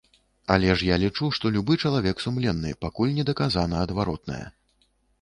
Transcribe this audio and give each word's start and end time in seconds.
Але 0.53 0.69
ж 0.81 0.87
я 0.87 0.97
лічу, 1.03 1.29
што 1.39 1.51
любы 1.59 1.77
чалавек 1.85 2.25
сумленны, 2.25 2.75
пакуль 2.87 3.17
не 3.21 3.29
даказана 3.31 3.75
адваротнае. 3.87 4.45